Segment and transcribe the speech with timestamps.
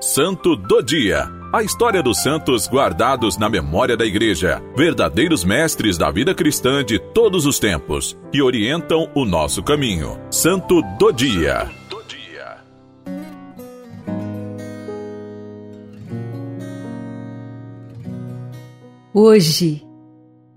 [0.00, 1.26] Santo do Dia.
[1.50, 6.98] A história dos santos guardados na memória da Igreja, verdadeiros mestres da vida cristã de
[6.98, 10.20] todos os tempos, que orientam o nosso caminho.
[10.30, 11.70] Santo do Dia.
[19.14, 19.82] Hoje,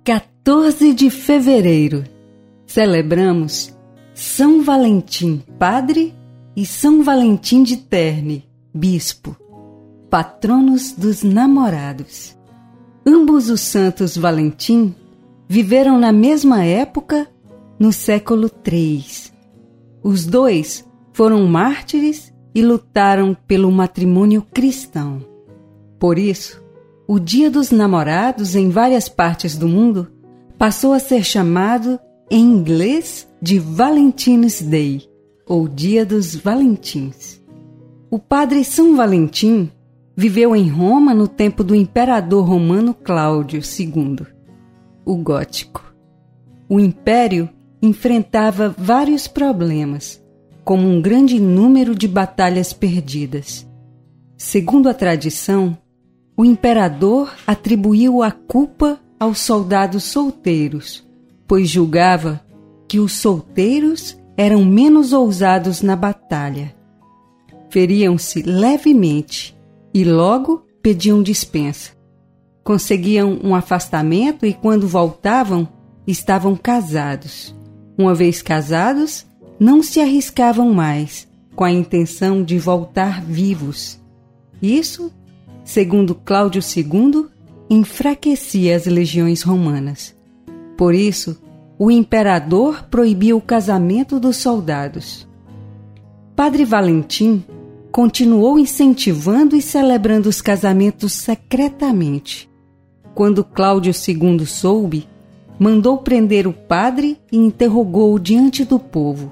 [0.04, 2.04] 14 de fevereiro,
[2.66, 3.74] celebramos
[4.14, 6.14] São Valentim, padre,
[6.58, 9.36] e São Valentim de Terne, bispo,
[10.10, 12.38] patronos dos namorados.
[13.06, 14.94] Ambos os santos Valentim
[15.48, 17.28] viveram na mesma época,
[17.80, 19.06] no século III.
[20.04, 25.26] Os dois foram mártires e lutaram pelo matrimônio cristão.
[25.98, 26.64] Por isso,
[27.08, 30.08] o Dia dos Namorados em várias partes do mundo
[30.58, 32.00] passou a ser chamado
[32.30, 35.10] em inglês de Valentine's Day,
[35.48, 37.39] ou Dia dos Valentins.
[38.12, 39.70] O padre São Valentim
[40.16, 44.26] viveu em Roma no tempo do imperador romano Cláudio II,
[45.06, 45.94] o gótico.
[46.68, 47.48] O império
[47.80, 50.20] enfrentava vários problemas,
[50.64, 53.70] como um grande número de batalhas perdidas.
[54.36, 55.78] Segundo a tradição,
[56.36, 61.08] o imperador atribuiu a culpa aos soldados solteiros,
[61.48, 62.42] pois julgava
[62.88, 66.79] que os solteiros eram menos ousados na batalha.
[67.70, 69.58] Feriam-se levemente
[69.94, 71.92] e logo pediam dispensa.
[72.64, 75.68] Conseguiam um afastamento e, quando voltavam,
[76.06, 77.56] estavam casados.
[77.98, 79.26] Uma vez casados,
[79.60, 84.00] não se arriscavam mais, com a intenção de voltar vivos.
[84.62, 85.12] Isso
[85.70, 87.28] segundo Cláudio II,
[87.70, 90.16] enfraquecia as legiões romanas.
[90.76, 91.40] Por isso,
[91.78, 95.28] o imperador proibiu o casamento dos soldados.
[96.36, 97.46] Padre Valentim
[97.92, 102.50] continuou incentivando e celebrando os casamentos secretamente.
[103.16, 105.08] Quando Cláudio II soube,
[105.60, 109.32] mandou prender o padre e interrogou-o diante do povo.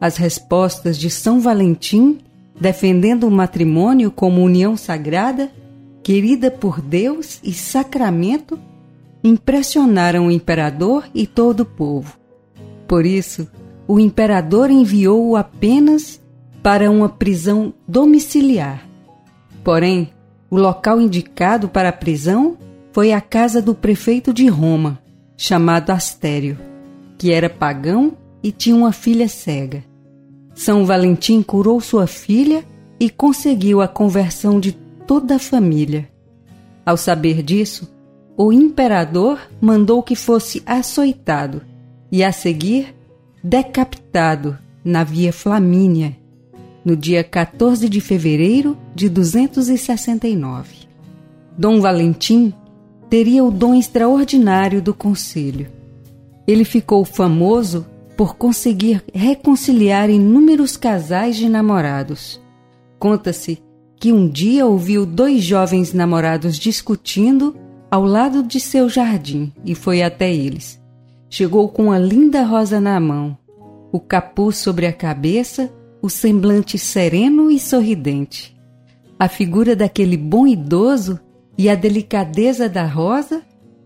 [0.00, 2.18] As respostas de São Valentim,
[2.60, 5.50] defendendo o matrimônio como união sagrada,
[6.02, 8.58] querida por Deus e sacramento,
[9.22, 12.18] impressionaram o imperador e todo o povo.
[12.86, 13.48] Por isso,
[13.88, 16.20] o imperador enviou-o apenas
[16.64, 18.88] para uma prisão domiciliar.
[19.62, 20.08] Porém,
[20.48, 22.56] o local indicado para a prisão
[22.90, 24.98] foi a casa do prefeito de Roma,
[25.36, 26.58] chamado Astério,
[27.18, 29.84] que era pagão e tinha uma filha cega.
[30.54, 32.64] São Valentim curou sua filha
[32.98, 34.72] e conseguiu a conversão de
[35.06, 36.08] toda a família.
[36.86, 37.92] Ao saber disso,
[38.38, 41.60] o imperador mandou que fosse açoitado
[42.10, 42.94] e, a seguir,
[43.42, 46.23] decapitado na Via Flamínia,
[46.84, 50.88] no dia 14 de fevereiro de 269.
[51.56, 52.52] Dom Valentim
[53.08, 55.68] teria o dom extraordinário do conselho.
[56.46, 57.86] Ele ficou famoso
[58.16, 62.40] por conseguir reconciliar inúmeros casais de namorados.
[62.98, 63.62] Conta-se
[63.96, 67.56] que um dia ouviu dois jovens namorados discutindo
[67.90, 70.80] ao lado de seu jardim e foi até eles.
[71.30, 73.36] Chegou com uma linda rosa na mão,
[73.90, 75.72] o capuz sobre a cabeça,
[76.04, 78.54] o semblante sereno e sorridente.
[79.18, 81.18] A figura daquele bom idoso
[81.56, 83.40] e a delicadeza da rosa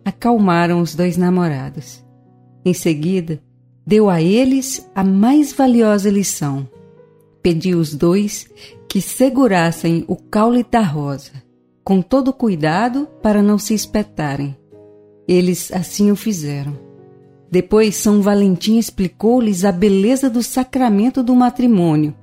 [0.04, 2.04] acalmaram os dois namorados.
[2.64, 3.40] Em seguida,
[3.86, 6.68] deu a eles a mais valiosa lição.
[7.40, 8.50] Pediu os dois
[8.88, 11.40] que segurassem o caule da rosa,
[11.84, 14.56] com todo cuidado para não se espetarem.
[15.28, 16.87] Eles assim o fizeram.
[17.50, 22.14] Depois, São Valentim explicou-lhes a beleza do sacramento do matrimônio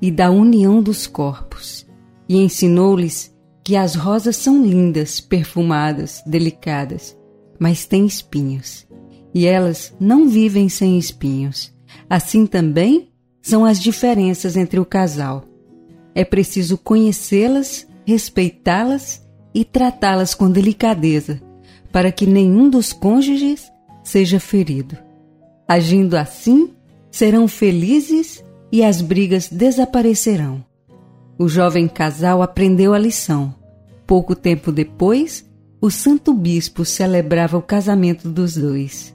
[0.00, 1.86] e da união dos corpos,
[2.28, 3.34] e ensinou-lhes
[3.64, 7.16] que as rosas são lindas, perfumadas, delicadas,
[7.58, 8.86] mas têm espinhos,
[9.34, 11.72] e elas não vivem sem espinhos.
[12.10, 13.08] Assim também
[13.40, 15.44] são as diferenças entre o casal
[16.16, 19.22] é preciso conhecê-las, respeitá-las
[19.54, 21.42] e tratá-las com delicadeza,
[21.92, 23.70] para que nenhum dos cônjuges
[24.06, 24.96] seja ferido.
[25.66, 26.70] Agindo assim,
[27.10, 30.64] serão felizes e as brigas desaparecerão.
[31.36, 33.52] O jovem casal aprendeu a lição.
[34.06, 35.44] Pouco tempo depois,
[35.80, 39.12] o santo bispo celebrava o casamento dos dois.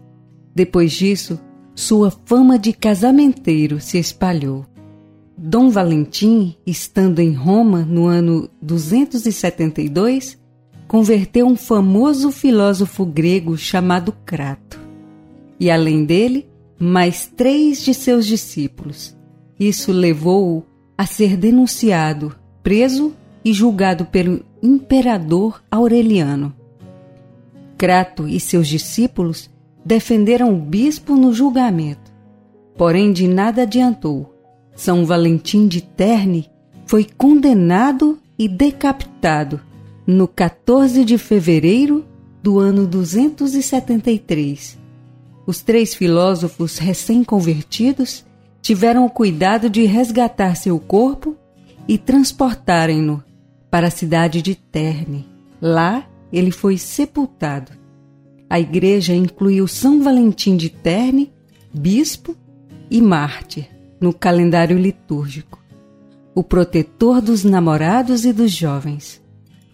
[0.53, 1.39] Depois disso,
[1.73, 4.65] sua fama de casamenteiro se espalhou.
[5.37, 10.37] Dom Valentim, estando em Roma no ano 272,
[10.85, 14.81] converteu um famoso filósofo grego chamado Crato.
[15.61, 16.49] E além dele,
[16.79, 19.15] mais três de seus discípulos.
[19.59, 20.65] Isso levou-o
[20.97, 23.13] a ser denunciado, preso
[23.45, 26.51] e julgado pelo imperador Aureliano.
[27.77, 29.51] Crato e seus discípulos
[29.85, 32.11] defenderam o bispo no julgamento,
[32.75, 34.33] porém de nada adiantou.
[34.75, 36.49] São Valentim de Terni
[36.87, 39.61] foi condenado e decapitado
[40.07, 42.03] no 14 de fevereiro
[42.41, 44.81] do ano 273.
[45.51, 48.25] Os três filósofos recém-convertidos
[48.62, 51.36] tiveram o cuidado de resgatar seu corpo
[51.86, 53.21] e transportarem-no
[53.69, 55.27] para a cidade de Terne.
[55.62, 57.74] Lá ele foi sepultado.
[58.50, 61.33] A igreja incluiu São Valentim de Terne,
[61.74, 62.33] bispo
[62.89, 63.68] e mártir,
[64.00, 65.62] no calendário litúrgico.
[66.33, 69.21] O protetor dos namorados e dos jovens.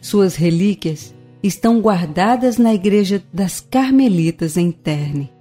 [0.01, 1.13] Suas relíquias
[1.44, 5.36] estão guardadas na igreja das Carmelitas em Terne,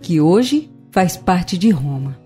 [0.00, 2.18] que hoje faz parte de Roma.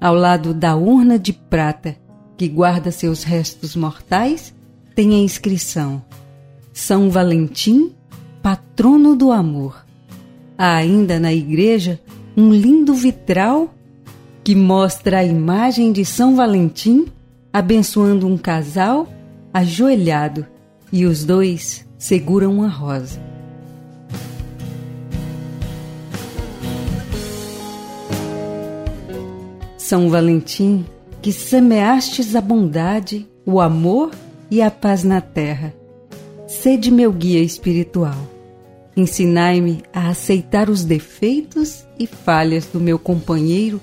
[0.00, 1.96] Ao lado da urna de prata
[2.36, 4.54] que guarda seus restos mortais,
[4.94, 6.02] tem a inscrição:
[6.72, 7.92] São Valentim,
[8.42, 9.84] patrono do amor.
[10.56, 12.00] Há ainda na igreja
[12.36, 13.74] um lindo vitral
[14.44, 17.06] que mostra a imagem de São Valentim
[17.52, 19.08] abençoando um casal
[19.52, 20.46] ajoelhado
[20.92, 23.37] e os dois seguram uma rosa.
[29.88, 30.84] São Valentim,
[31.22, 34.10] que semeastes a bondade, o amor
[34.50, 35.74] e a paz na terra.
[36.46, 38.18] Sede meu guia espiritual.
[38.94, 43.80] Ensinai-me a aceitar os defeitos e falhas do meu companheiro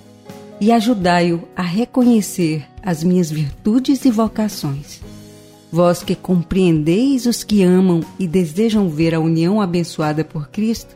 [0.61, 5.01] e ajudai-o a reconhecer as minhas virtudes e vocações.
[5.71, 10.95] Vós que compreendeis os que amam e desejam ver a união abençoada por Cristo,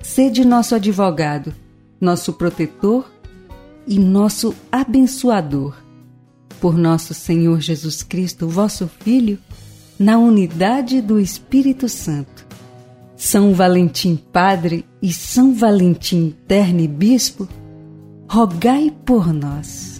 [0.00, 1.52] sede nosso advogado,
[2.00, 3.12] nosso protetor
[3.86, 5.84] e nosso abençoador
[6.64, 9.38] por nosso Senhor Jesus Cristo, vosso Filho,
[9.98, 12.46] na unidade do Espírito Santo.
[13.14, 17.46] São Valentim Padre e São Valentim Terno Bispo,
[18.26, 19.93] rogai por nós.